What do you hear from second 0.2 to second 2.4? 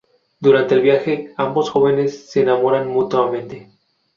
Durante el viaje ambos jóvenes